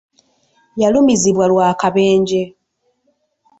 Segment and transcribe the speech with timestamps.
[0.81, 2.41] Yalumizibwa lw'akabenje.